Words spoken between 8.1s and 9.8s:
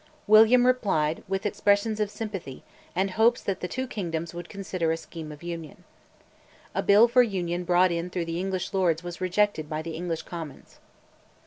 the English Lords was rejected